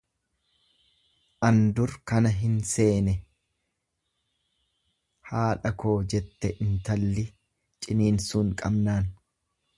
An 1.47 1.57
dur 1.79 1.91
kana 2.11 2.31
hin 2.37 2.55
seene 2.71 3.13
haadha 5.29 5.73
koo 5.85 5.95
jette 6.15 6.53
intalli 6.69 7.29
ciniinsuun 7.81 8.53
qabnaan. 8.65 9.15